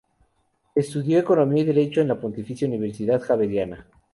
Estudió 0.73 1.19
economía 1.19 1.61
y 1.61 1.65
derecho 1.65 2.01
en 2.01 2.07
la 2.07 2.19
Pontificia 2.19 2.67
Universidad 2.67 3.21
Javeriana. 3.21 3.85